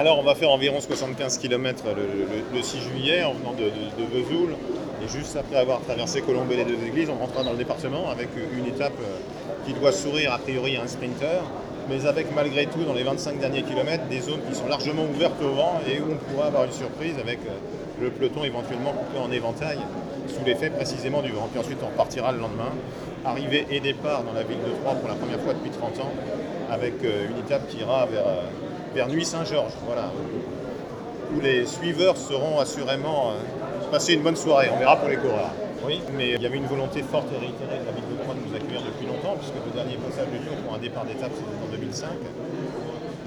Alors 0.00 0.18
on 0.18 0.22
va 0.22 0.34
faire 0.34 0.50
environ 0.50 0.80
75 0.80 1.36
km 1.36 1.84
le, 1.88 1.92
le- 2.24 2.56
le 2.56 2.62
6 2.62 2.80
juillet 2.80 3.22
en 3.22 3.34
venant 3.34 3.52
de, 3.52 3.64
Vesoul. 4.18 4.54
Et 5.04 5.08
juste 5.08 5.36
après 5.36 5.56
avoir 5.56 5.82
traversé 5.82 6.22
Colombes 6.22 6.50
et 6.52 6.56
les 6.56 6.64
deux 6.64 6.82
églises, 6.86 7.10
on 7.10 7.16
rentrera 7.20 7.44
dans 7.44 7.52
le 7.52 7.58
département 7.58 8.08
avec 8.08 8.28
une 8.56 8.64
étape 8.64 8.94
euh, 8.98 9.66
qui 9.66 9.74
doit 9.74 9.92
sourire 9.92 10.32
a 10.32 10.38
priori 10.38 10.78
à 10.78 10.84
un 10.84 10.86
sprinter, 10.86 11.42
mais 11.90 12.06
avec 12.06 12.34
malgré 12.34 12.64
tout 12.64 12.82
dans 12.84 12.94
les 12.94 13.02
25 13.02 13.40
derniers 13.40 13.60
kilomètres 13.62 14.06
des 14.08 14.20
zones 14.22 14.40
qui 14.48 14.54
sont 14.56 14.68
largement 14.68 15.04
ouvertes 15.04 15.42
au 15.42 15.50
vent 15.50 15.80
et 15.86 16.00
où 16.00 16.12
on 16.12 16.32
pourra 16.32 16.46
avoir 16.46 16.64
une 16.64 16.72
surprise 16.72 17.16
avec 17.20 17.40
euh, 17.40 17.50
le 18.00 18.08
peloton 18.08 18.42
éventuellement 18.42 18.92
coupé 18.92 19.18
en 19.22 19.30
éventail 19.30 19.76
sous 20.28 20.42
l'effet 20.46 20.70
précisément 20.70 21.20
du 21.20 21.30
vent. 21.30 21.46
Puis 21.52 21.60
ensuite 21.60 21.78
on 21.82 21.88
repartira 21.88 22.32
le 22.32 22.38
lendemain, 22.38 22.72
arrivée 23.26 23.66
et 23.70 23.80
départ 23.80 24.22
dans 24.22 24.32
la 24.32 24.44
ville 24.44 24.62
de 24.64 24.72
Troyes 24.80 24.94
pour 24.94 25.10
la 25.10 25.14
première 25.16 25.40
fois 25.40 25.52
depuis 25.52 25.70
30 25.70 26.00
ans, 26.00 26.12
avec 26.70 26.94
euh, 27.04 27.26
une 27.30 27.36
étape 27.44 27.68
qui 27.68 27.80
ira 27.80 28.06
vers, 28.06 28.26
euh, 28.26 28.40
vers 28.94 29.08
Nuit-Saint-Georges, 29.08 29.72
voilà, 29.86 30.10
où 31.34 31.40
les 31.40 31.66
suiveurs 31.66 32.16
seront 32.16 32.58
assurément 32.58 33.30
euh, 33.30 33.90
passer 33.90 34.14
une 34.14 34.22
bonne 34.22 34.36
soirée. 34.36 34.68
On 34.74 34.78
verra 34.78 34.96
pour 34.96 35.08
les 35.08 35.16
coureurs. 35.16 35.52
Oui, 35.86 36.00
mais 36.16 36.32
il 36.34 36.42
y 36.42 36.46
avait 36.46 36.58
une 36.58 36.66
volonté 36.66 37.02
forte 37.02 37.28
et 37.32 37.38
réitérée 37.38 37.80
de 37.80 37.86
la 37.86 37.92
ville 37.92 38.04
de 38.10 38.22
Troyes 38.22 38.34
de 38.34 38.48
nous 38.48 38.54
accueillir 38.54 38.82
depuis 38.82 39.06
longtemps, 39.06 39.36
puisque 39.38 39.54
le 39.54 39.72
dernier 39.72 39.96
passage 39.96 40.28
du 40.28 40.38
tour 40.46 40.56
pour 40.56 40.74
un 40.74 40.78
départ 40.78 41.04
d'étape, 41.04 41.30
c'était 41.34 41.56
en 41.64 41.70
2005. 41.70 42.08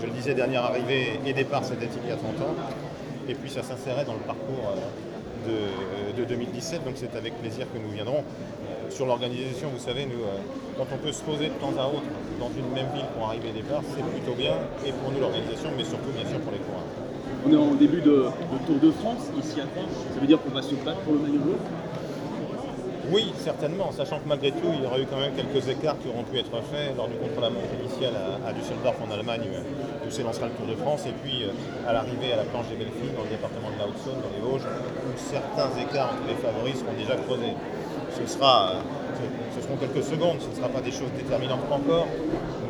Je 0.02 0.06
le 0.06 0.12
disais, 0.12 0.34
dernière 0.34 0.66
arrivée 0.66 1.20
et 1.26 1.34
départ, 1.34 1.64
c'était 1.64 1.88
il 1.88 2.10
y 2.10 2.12
a 2.12 2.18
30 2.18 2.30
ans. 2.42 2.56
Et 3.28 3.34
puis 3.34 3.50
ça 3.50 3.64
s'insérait 3.64 4.06
dans 4.06 4.14
le 4.14 4.26
parcours 4.28 4.76
euh, 4.76 5.23
de, 5.44 6.22
de 6.22 6.26
2017, 6.26 6.84
donc 6.84 6.94
c'est 6.96 7.16
avec 7.16 7.34
plaisir 7.42 7.66
que 7.74 7.78
nous 7.78 7.92
viendrons. 7.92 8.24
Sur 8.94 9.08
l'organisation, 9.08 9.70
vous 9.74 9.82
savez, 9.82 10.06
nous, 10.06 10.22
euh, 10.22 10.38
quand 10.78 10.86
on 10.94 10.98
peut 10.98 11.12
se 11.12 11.24
poser 11.24 11.50
de 11.50 11.58
temps 11.58 11.74
à 11.82 11.88
autre 11.88 12.06
dans 12.40 12.54
une 12.54 12.70
même 12.78 12.94
ville 12.94 13.10
pour 13.18 13.26
arriver 13.26 13.50
et 13.50 13.54
départ, 13.54 13.82
c'est 13.90 14.06
plutôt 14.06 14.38
bien, 14.38 14.54
et 14.86 14.92
pour 14.92 15.10
nous 15.12 15.20
l'organisation, 15.20 15.74
mais 15.76 15.84
surtout 15.84 16.14
bien 16.14 16.30
sûr 16.30 16.38
pour 16.46 16.54
les 16.54 16.62
coureurs. 16.62 16.86
On 17.42 17.50
est 17.50 17.58
en 17.58 17.74
début 17.74 18.02
de, 18.02 18.30
Tour 18.68 18.78
de 18.78 18.92
France, 18.92 19.34
ici 19.34 19.60
à 19.60 19.66
Troyes. 19.66 19.90
Ça 20.14 20.20
veut 20.22 20.28
dire 20.28 20.38
qu'on 20.42 20.54
va 20.54 20.62
se 20.62 20.76
battre 20.76 21.02
pour 21.02 21.14
le 21.14 21.26
maillot 21.26 21.58
Oui, 23.12 23.34
certainement, 23.38 23.92
sachant 23.92 24.20
que 24.20 24.28
malgré 24.28 24.52
tout, 24.52 24.72
il 24.72 24.84
y 24.84 24.86
aura 24.86 24.98
eu 24.98 25.06
quand 25.06 25.20
même 25.20 25.36
quelques 25.36 25.68
écarts 25.68 26.00
qui 26.00 26.08
auront 26.08 26.24
pu 26.24 26.40
être 26.40 26.56
faits 26.72 26.96
lors 26.96 27.10
du 27.10 27.16
contre-la-montre 27.20 27.68
initial 27.84 28.14
à, 28.16 28.48
à 28.48 28.54
Düsseldorf 28.54 28.96
en 29.04 29.12
Allemagne, 29.12 29.44
euh, 29.52 30.08
où 30.08 30.10
s'élancera 30.10 30.48
le 30.48 30.54
Tour 30.54 30.68
de 30.68 30.76
France, 30.80 31.04
et 31.06 31.12
puis 31.20 31.44
euh, 31.44 31.52
à 31.88 31.92
l'arrivée 31.92 32.32
à 32.32 32.38
la 32.38 32.48
planche 32.48 32.72
des 32.72 32.80
Belles 32.80 32.96
Filles 32.96 33.12
dans 33.12 33.28
le 33.28 33.34
département 33.36 33.76
de 33.76 33.78
la 33.78 33.92
Haute-Saône, 33.92 34.24
dans 34.24 34.32
les 34.32 34.40
Vosges, 34.40 34.64
où 34.64 35.12
certains 35.20 35.68
écarts 35.84 36.16
entre 36.16 36.32
les 36.32 36.40
favoris 36.40 36.80
seront 36.80 36.96
déjà 36.96 37.20
creusés. 37.20 37.60
Ce, 38.16 38.24
sera, 38.24 38.80
euh, 38.80 39.28
ce, 39.52 39.60
seront 39.60 39.76
quelques 39.76 40.06
secondes, 40.08 40.40
ce 40.40 40.48
ne 40.48 40.56
sera 40.56 40.72
pas 40.72 40.80
des 40.80 40.96
choses 40.96 41.12
déterminantes 41.20 41.68
encore, 41.68 42.08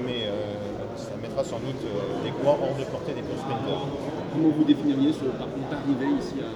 mais 0.02 0.26
euh, 0.26 0.50
ça 0.98 1.14
mettra 1.22 1.46
sans 1.46 1.62
doute 1.62 1.84
des 2.26 2.34
coureurs 2.42 2.58
hors 2.58 2.74
de 2.74 2.86
portée 2.90 3.14
des 3.14 3.22
plus 3.22 3.38
sprinters. 3.38 3.86
Comment 4.34 4.50
vous 4.50 4.66
définiriez 4.66 5.14
ce 5.14 5.30
parcours 5.38 5.68
d'arrivée 5.70 6.18
ici 6.18 6.42
à, 6.42 6.50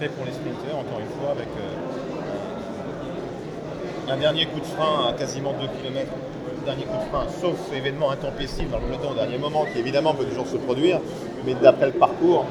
fait 0.00 0.08
pour 0.16 0.24
les 0.24 0.32
sprinters, 0.32 0.76
encore 0.76 1.00
une 1.00 1.12
fois, 1.20 1.36
avec 1.36 1.52
euh, 1.60 1.76
un 4.10 4.16
dernier 4.16 4.46
coup 4.46 4.58
de 4.58 4.66
frein 4.66 5.08
à 5.08 5.12
quasiment 5.12 5.52
2 5.52 5.66
km. 5.78 6.10
Dernier 6.66 6.84
coup 6.84 6.98
de 6.98 7.08
frein, 7.08 7.24
sauf 7.40 7.56
événement 7.74 8.10
intempestif 8.10 8.68
dans 8.70 8.78
le 8.78 8.84
peloton 8.84 9.12
au 9.12 9.14
dernier 9.14 9.38
moment, 9.38 9.64
qui 9.72 9.78
évidemment 9.78 10.12
peut 10.14 10.24
toujours 10.24 10.46
se 10.46 10.56
produire, 10.56 11.00
mais 11.46 11.54
d'après 11.54 11.86
le 11.86 11.92
parcours, 11.92 12.44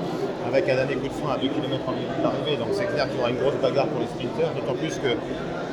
avec 0.47 0.67
un 0.69 0.75
dernier 0.75 0.95
coup 0.95 1.09
de 1.09 1.13
frein 1.13 1.33
à 1.33 1.37
2 1.37 1.47
km 1.47 1.83
en 1.85 1.91
milieu 1.91 2.07
de 2.07 2.57
donc 2.57 2.69
c'est 2.71 2.87
clair 2.87 3.07
qu'il 3.07 3.17
y 3.17 3.19
aura 3.19 3.29
une 3.29 3.37
grosse 3.37 3.59
bagarre 3.61 3.85
pour 3.87 3.99
les 3.99 4.07
sprinters, 4.07 4.49
d'autant 4.55 4.73
plus 4.73 4.97
que 4.97 5.13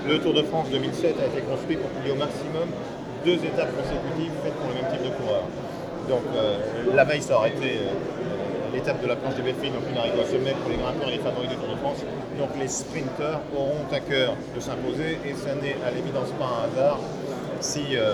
le 0.07 0.19
Tour 0.19 0.35
de 0.35 0.43
France 0.43 0.69
2007 0.71 1.17
a 1.23 1.27
été 1.27 1.41
construit 1.49 1.77
pour 1.77 1.89
qu'il 1.95 2.07
y 2.07 2.09
ait 2.11 2.13
au 2.13 2.21
maximum 2.21 2.69
deux 3.25 3.41
étapes 3.41 3.73
consécutives 3.73 4.35
faites 4.45 4.55
pour 4.55 4.69
le 4.69 4.75
même 4.75 4.91
type 4.93 5.03
de 5.03 5.15
coureur. 5.17 5.43
Donc 6.11 6.23
euh, 6.37 6.59
la 6.95 7.05
veille, 7.05 7.23
ça 7.23 7.39
aurait 7.39 7.51
été 7.51 7.81
euh, 7.89 8.46
l'étape 8.77 9.01
de 9.03 9.09
la 9.09 9.17
planche 9.17 9.35
des 9.37 9.43
belles 9.43 9.57
filles, 9.61 9.71
donc 9.73 9.83
une 9.91 9.97
arrivée 9.97 10.21
au 10.21 10.27
sommet 10.29 10.53
pour 10.61 10.69
les 10.71 10.77
grimpeurs 10.77 11.09
et 11.09 11.13
les 11.17 11.25
favoris 11.25 11.49
du 11.49 11.57
Tour 11.57 11.69
de 11.73 11.79
France. 11.81 12.01
Donc 12.39 12.51
les 12.61 12.69
sprinteurs 12.69 13.41
auront 13.57 13.89
à 13.91 14.01
cœur 14.01 14.35
de 14.55 14.61
s'imposer 14.61 15.17
et 15.25 15.33
ça 15.35 15.55
n'est 15.57 15.77
à 15.87 15.91
l'évidence 15.91 16.29
pas 16.39 16.45
un 16.45 16.61
hasard 16.69 16.99
si 17.61 17.97
euh, 17.97 18.13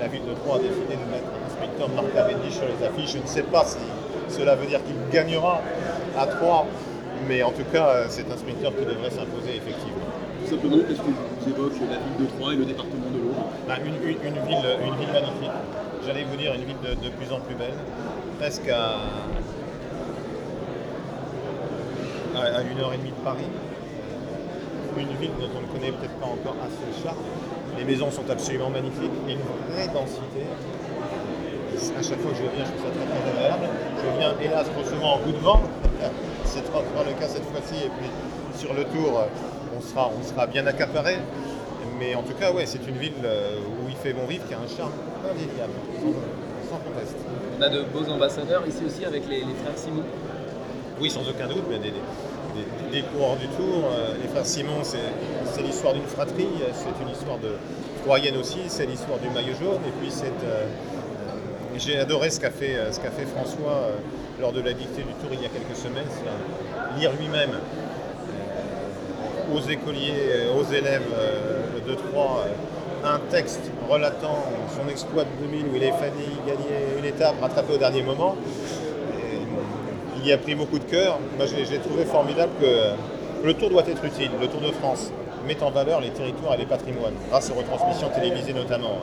la 0.00 0.06
ville 0.06 0.22
de 0.24 0.34
Troyes 0.38 0.56
a 0.56 0.62
décidé 0.62 0.94
de 0.94 1.06
mettre 1.10 1.26
un 1.34 1.50
sprinter 1.50 1.86
Marc 1.98 2.08
Cavendish 2.14 2.54
sur 2.54 2.68
les 2.70 2.78
affiches. 2.86 3.18
Je 3.18 3.22
ne 3.22 3.26
sais 3.26 3.42
pas 3.42 3.64
si 3.66 3.82
cela 4.30 4.54
veut 4.54 4.66
dire 4.66 4.80
qu'il 4.86 4.94
gagnera 5.10 5.60
à 6.16 6.26
Troyes, 6.26 6.66
mais 7.28 7.42
en 7.42 7.50
tout 7.50 7.66
cas, 7.72 7.88
euh, 7.88 8.06
c'est 8.08 8.30
un 8.30 8.36
sprinter 8.38 8.70
qui 8.78 8.86
devrait 8.86 9.10
s'imposer 9.10 9.58
effectivement. 9.58 10.06
Tout 10.46 10.50
simplement 10.54 10.78
parce 10.86 11.00
que 11.02 11.10
vous 11.10 11.48
évoquez 11.50 11.86
la 11.90 11.98
ville 11.98 12.18
de 12.22 12.26
Troyes 12.38 12.52
et 12.54 12.56
le 12.56 12.64
département 12.66 13.10
de 13.10 13.18
l'Aube. 13.18 13.42
Bah, 13.66 13.76
une, 13.82 13.98
une- 13.98 14.22
une 14.22 14.40
ville, 14.46 14.66
une 14.86 14.94
ville 14.94 15.10
magnifique. 15.12 15.56
J'allais 16.06 16.24
vous 16.24 16.36
dire 16.36 16.54
une 16.54 16.64
ville 16.64 16.78
de, 16.84 16.94
de 17.02 17.10
plus 17.16 17.32
en 17.32 17.40
plus 17.40 17.54
belle, 17.56 17.72
presque 18.38 18.68
à, 18.68 19.00
à, 22.36 22.58
à 22.58 22.62
une 22.62 22.78
heure 22.80 22.92
et 22.92 22.98
demie 22.98 23.10
de 23.10 23.24
Paris. 23.24 23.48
Une 24.96 25.16
ville 25.18 25.32
dont 25.40 25.50
on 25.56 25.62
ne 25.62 25.66
connaît 25.66 25.90
peut-être 25.90 26.14
pas 26.20 26.26
encore 26.26 26.56
assez 26.62 26.84
le 26.86 27.02
charme. 27.02 27.18
Les 27.76 27.84
maisons 27.84 28.10
sont 28.10 28.28
absolument 28.30 28.70
magnifiques 28.70 29.10
et 29.28 29.32
une 29.32 29.46
vraie 29.72 29.88
densité. 29.88 30.46
À 31.98 32.02
chaque 32.02 32.20
fois 32.20 32.30
que 32.30 32.36
je 32.36 32.42
viens, 32.42 32.64
je 32.64 32.70
trouve 32.70 32.84
ça 32.86 32.94
très 32.94 33.06
très 33.06 33.30
agréable. 33.30 33.66
Je 33.98 34.18
viens 34.18 34.34
hélas 34.40 34.66
trop 34.70 34.84
souvent 34.84 35.14
en 35.14 35.18
coup 35.18 35.32
de 35.32 35.38
vent. 35.38 35.60
C'est 36.44 36.68
encore 36.70 37.04
le 37.04 37.18
cas 37.18 37.26
cette 37.26 37.46
fois-ci. 37.50 37.86
Et 37.86 37.90
puis 37.98 38.10
sur 38.56 38.72
le 38.72 38.84
tour, 38.84 39.26
on 39.76 39.80
sera, 39.80 40.10
on 40.16 40.22
sera 40.22 40.46
bien 40.46 40.66
accaparé. 40.66 41.16
Mais 41.98 42.14
en 42.14 42.22
tout 42.22 42.34
cas, 42.34 42.52
ouais, 42.52 42.66
c'est 42.66 42.86
une 42.88 42.96
ville 42.96 43.12
euh, 43.24 43.58
où 43.58 43.88
il 43.88 43.94
fait 43.94 44.12
bon 44.12 44.26
vivre, 44.26 44.46
qui 44.48 44.54
a 44.54 44.58
un 44.58 44.66
charme 44.66 44.92
indéniable, 45.22 45.72
sans, 46.68 46.78
conteste. 46.78 47.16
On 47.58 47.62
a 47.62 47.68
de 47.68 47.82
beaux 47.82 48.10
ambassadeurs 48.10 48.66
ici 48.66 48.82
aussi 48.84 49.04
avec 49.04 49.28
les 49.28 49.40
frères 49.40 49.76
Simon. 49.76 50.02
Oui, 51.00 51.10
sans 51.10 51.22
aucun 51.28 51.48
doute, 51.48 51.64
mais 51.68 51.78
des, 51.78 53.02
coureurs 53.02 53.36
du 53.36 53.48
Tour. 53.48 53.82
euh, 53.90 54.14
les 54.22 54.28
frères 54.28 54.46
Simon, 54.46 54.82
c'est 54.84 55.62
l'histoire 55.62 55.92
d'une 55.94 56.06
fratrie, 56.06 56.46
euh, 56.62 56.70
c'est 56.72 57.02
une 57.02 57.08
histoire 57.10 57.38
de 57.38 57.56
troyenne 58.04 58.36
aussi, 58.36 58.58
c'est 58.68 58.86
l'histoire 58.86 59.18
du 59.18 59.28
maillot 59.30 59.54
jaune. 59.60 59.80
Et 59.86 59.90
puis, 60.00 60.12
euh, 60.22 60.26
euh, 60.44 60.66
j'ai 61.76 61.98
adoré 61.98 62.30
ce 62.30 62.38
qu'a 62.38 62.50
fait, 62.50 62.76
euh, 62.76 62.92
François 62.92 63.72
euh, 63.72 63.96
lors 64.40 64.52
de 64.52 64.60
la 64.60 64.72
dictée 64.72 65.02
du 65.02 65.12
Tour 65.14 65.30
il 65.32 65.42
y 65.42 65.46
a 65.46 65.48
quelques 65.48 65.76
semaines, 65.76 66.06
euh, 66.26 66.98
lire 67.00 67.10
lui-même 67.18 67.50
euh, 67.50 69.56
aux 69.56 69.60
écoliers, 69.68 70.14
euh, 70.30 70.54
aux 70.54 70.72
élèves 70.72 71.02
euh, 71.12 71.80
de 71.88 71.94
Troyes, 71.94 72.44
euh, 72.46 73.06
un 73.06 73.18
texte 73.30 73.60
relatant 73.90 74.38
son 74.80 74.88
exploit 74.88 75.24
de 75.24 75.46
2000 75.46 75.66
où 75.66 75.76
il 75.76 75.82
est 75.82 75.92
failli 75.92 76.38
gagner 76.46 76.98
une 76.98 77.04
étape 77.04 77.34
rattrapée 77.40 77.74
au 77.74 77.78
dernier 77.78 78.02
moment. 78.02 78.36
Il 80.24 80.32
a 80.32 80.38
pris 80.38 80.54
beaucoup 80.54 80.78
de 80.78 80.84
cœur. 80.84 81.18
Moi, 81.36 81.44
j'ai 81.46 81.78
trouvé 81.78 82.06
formidable 82.06 82.52
que 82.58 83.46
le 83.46 83.52
Tour 83.52 83.68
doit 83.68 83.82
être 83.86 84.02
utile. 84.02 84.30
Le 84.40 84.46
Tour 84.48 84.62
de 84.62 84.72
France 84.72 85.12
met 85.46 85.62
en 85.62 85.70
valeur 85.70 86.00
les 86.00 86.08
territoires 86.08 86.54
et 86.54 86.56
les 86.56 86.64
patrimoines, 86.64 87.12
grâce 87.28 87.50
aux 87.50 87.54
retransmissions 87.54 88.08
télévisées 88.08 88.54
notamment. 88.54 89.00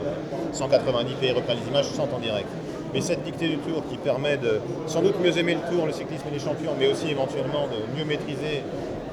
190 0.52 1.14
pays 1.16 1.32
reprennent 1.32 1.60
les 1.64 1.70
images, 1.70 1.86
100 1.86 2.10
en 2.16 2.20
direct. 2.20 2.48
Mais 2.92 3.02
cette 3.02 3.22
dictée 3.22 3.50
du 3.50 3.58
Tour 3.58 3.84
qui 3.88 3.98
permet 3.98 4.38
de 4.38 4.62
sans 4.88 5.04
doute 5.04 5.20
mieux 5.22 5.38
aimer 5.38 5.54
le 5.54 5.72
Tour, 5.72 5.86
le 5.86 5.92
cyclisme 5.92 6.26
et 6.30 6.34
les 6.34 6.40
champions, 6.40 6.72
mais 6.80 6.88
aussi 6.88 7.12
éventuellement 7.12 7.68
de 7.68 7.96
mieux 7.96 8.06
maîtriser, 8.06 8.64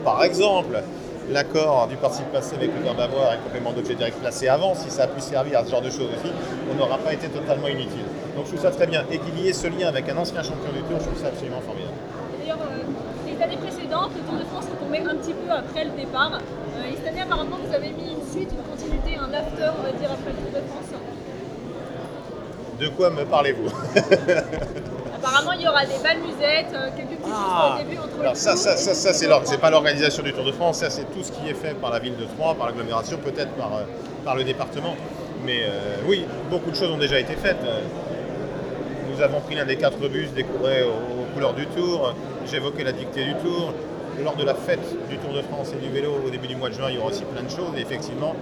par 0.03 0.25
exemple, 0.25 0.81
l'accord 1.31 1.89
du 1.89 1.97
participe 1.97 2.33
passé 2.33 2.55
avec 2.57 2.71
le 2.75 2.85
verbe 2.85 3.01
avoir 3.01 3.35
et 3.35 3.39
complément 3.45 3.73
d'objet 3.73 3.95
direct 3.95 4.19
placé 4.19 4.49
avant, 4.49 4.75
si 4.75 4.89
ça 4.89 5.03
a 5.03 5.07
pu 5.09 5.21
servir 5.21 5.59
à 5.59 5.65
ce 5.67 5.73
genre 5.73 5.83
de 5.83 5.91
choses 5.91 6.09
aussi, 6.09 6.33
on 6.73 6.75
n'aura 6.75 6.97
pas 6.97 7.13
été 7.13 7.29
totalement 7.29 7.69
inutile. 7.69 8.07
Donc 8.39 8.47
je 8.47 8.53
trouve 8.55 8.63
ça 8.63 8.71
très 8.71 8.87
bien. 8.87 9.03
Et 9.11 9.19
qu'il 9.19 9.37
y 9.41 9.49
ait 9.49 9.53
ce 9.53 9.67
lien 9.67 9.89
avec 9.89 10.09
un 10.09 10.17
ancien 10.17 10.43
champion 10.45 10.71
du 10.73 10.79
Tour, 10.87 10.99
je 11.01 11.07
trouve 11.11 11.19
ça 11.21 11.27
absolument 11.27 11.61
formidable. 11.61 11.99
D'ailleurs, 12.39 12.63
euh, 12.71 12.87
les 13.27 13.35
années 13.43 13.57
précédentes, 13.59 14.13
le 14.15 14.23
Tour 14.23 14.39
de 14.39 14.45
France 14.47 14.67
est 14.71 14.79
tombé 14.79 14.99
un 15.03 15.17
petit 15.17 15.35
peu 15.35 15.51
après 15.51 15.85
le 15.85 15.91
départ. 15.99 16.39
Euh, 16.39 16.87
et 16.87 16.95
cette 16.95 17.09
année, 17.09 17.23
apparemment, 17.23 17.59
vous 17.59 17.75
avez 17.75 17.91
mis 17.91 18.15
une 18.15 18.23
suite, 18.31 18.51
une 18.55 18.63
continuité, 18.63 19.19
un 19.19 19.35
after, 19.35 19.75
on 19.75 19.83
va 19.83 19.91
dire, 19.91 20.11
après 20.15 20.31
le 20.31 20.39
Tour 20.39 20.55
de 20.55 20.63
France. 20.71 20.95
De 22.79 22.87
quoi 22.91 23.11
me 23.11 23.25
parlez-vous 23.25 23.67
Apparemment, 25.19 25.51
il 25.59 25.63
y 25.63 25.69
aura 25.69 25.85
des 25.85 25.99
belles 26.01 26.21
musettes, 26.23 26.71
euh, 26.75 26.91
quelques 26.97 27.19
petites 27.19 27.35
Ah. 27.35 27.75
choses 27.75 27.81
au 27.83 27.89
début 27.91 27.99
entre 27.99 28.21
Alors 28.21 28.35
les 28.35 28.39
ça, 28.39 28.53
tours. 28.53 28.61
ça, 28.63 28.77
ça, 28.77 28.95
ça, 28.95 29.13
c'est 29.13 29.27
l'or- 29.27 29.43
c'est 29.45 29.59
pas 29.61 29.71
l'organisation 29.71 30.23
du 30.23 30.33
Tour 30.33 30.45
de 30.45 30.53
France, 30.53 30.79
ça 30.79 30.91
c'est 30.91 31.11
tout 31.13 31.25
ce 31.25 31.33
qui 31.33 31.49
est 31.49 31.55
fait 31.55 31.75
par 31.75 31.91
la 31.91 31.99
ville 31.99 32.17
de 32.17 32.25
Troyes, 32.25 32.55
par 32.55 32.69
l'agglomération, 32.69 33.19
peut-être 33.19 33.51
par, 33.55 33.75
euh, 33.75 33.83
par 34.25 34.37
le 34.37 34.45
département. 34.45 34.95
Mais 35.45 35.63
euh, 35.65 35.97
oui, 36.07 36.25
beaucoup 36.51 36.71
de 36.71 36.77
choses 36.77 36.91
ont 36.93 36.99
déjà 36.99 37.19
été 37.19 37.35
faites. 37.35 37.59
Euh, 39.19 39.29
Nous 39.29 39.35
avons 39.35 39.41
pris 39.41 39.55
l'un 39.55 39.65
des 39.65 39.77
quatre 39.77 39.99
bus 40.09 40.33
décorés 40.33 40.83
aux, 40.83 41.33
couleurs 41.35 41.55
du 41.55 41.67
Tour. 41.67 42.15
J'évoquais 42.51 42.85
la 42.85 42.93
dictée 42.93 43.25
du 43.25 43.35
Tour. 43.35 43.73
Lors 44.23 44.37
de 44.37 44.45
la 44.45 44.55
fête 44.55 44.81
du 45.09 45.17
Tour 45.19 45.33
de 45.33 45.43
France 45.43 45.73
et 45.73 45.85
du 45.85 45.93
vélo 45.93 46.13
au 46.27 46.31
début 46.31 46.49
du 46.49 46.57
mois 46.57 46.71
de 46.71 46.75
juin, 46.75 46.87
il 46.89 46.97
y 46.97 46.99
aura 46.99 47.09
aussi 47.09 47.23
plein 47.25 47.43
de 47.43 47.51
choses. 47.51 47.77
Et 47.77 47.81
effectivement, 47.81 48.35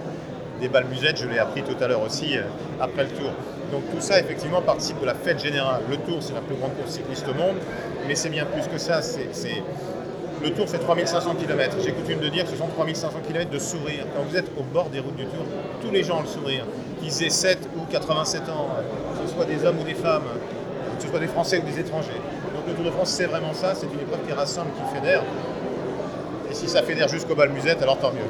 des 0.59 0.69
balles 0.69 0.85
musettes, 0.85 1.19
je 1.21 1.27
l'ai 1.27 1.37
appris 1.37 1.61
tout 1.61 1.75
à 1.83 1.87
l'heure 1.87 2.01
aussi, 2.01 2.37
euh, 2.37 2.41
après 2.79 3.03
le 3.03 3.09
Tour. 3.09 3.31
Donc 3.71 3.83
tout 3.91 4.01
ça, 4.01 4.19
effectivement, 4.19 4.61
participe 4.61 4.99
de 4.99 5.05
la 5.05 5.13
fête 5.13 5.39
générale. 5.39 5.81
Le 5.89 5.97
Tour, 5.97 6.17
c'est 6.21 6.33
la 6.33 6.41
plus 6.41 6.55
grande 6.55 6.75
course 6.77 6.91
cycliste 6.91 7.27
au 7.27 7.33
monde, 7.33 7.57
mais 8.07 8.15
c'est 8.15 8.29
bien 8.29 8.45
plus 8.45 8.67
que 8.67 8.77
ça. 8.77 9.01
Le 10.43 10.51
Tour 10.51 10.69
fait 10.69 10.77
3500 10.77 11.35
km. 11.35 11.77
J'ai 11.83 11.91
coutume 11.91 12.19
de 12.19 12.29
dire 12.29 12.45
que 12.45 12.51
ce 12.51 12.55
sont 12.55 12.67
3500 12.67 13.19
km 13.27 13.49
de 13.49 13.59
sourire. 13.59 14.05
Quand 14.15 14.23
vous 14.23 14.37
êtes 14.37 14.49
au 14.57 14.63
bord 14.63 14.89
des 14.89 14.99
routes 14.99 15.15
du 15.15 15.25
Tour, 15.25 15.45
tous 15.81 15.91
les 15.91 16.03
gens 16.03 16.19
ont 16.19 16.21
le 16.21 16.27
sourire. 16.27 16.63
Qu'ils 17.01 17.23
aient 17.23 17.29
7 17.29 17.57
ou 17.75 17.91
87 17.91 18.43
ans, 18.49 18.69
que 19.13 19.27
ce 19.27 19.33
soit 19.33 19.45
des 19.45 19.65
hommes 19.65 19.79
ou 19.79 19.83
des 19.83 19.95
femmes, 19.95 20.23
ce 21.07 21.11
soit 21.11 21.19
des 21.19 21.27
Français 21.27 21.59
ou 21.59 21.61
des 21.61 21.79
étrangers. 21.79 22.21
Donc 22.53 22.67
le 22.67 22.73
Tour 22.73 22.85
de 22.85 22.91
France, 22.91 23.09
c'est 23.09 23.25
vraiment 23.25 23.53
ça. 23.53 23.73
C'est 23.75 23.87
une 23.87 23.99
épreuve 23.99 24.25
qui 24.27 24.33
rassemble, 24.33 24.69
qui 24.71 24.95
fédère. 24.95 25.23
Et 26.51 26.53
si 26.53 26.67
ça 26.67 26.83
fédère 26.83 27.07
jusqu'au 27.07 27.35
bal 27.35 27.49
musette, 27.49 27.81
alors 27.81 27.97
tant 27.97 28.11
mieux. 28.11 28.27